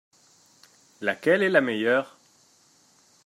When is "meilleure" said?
1.61-2.17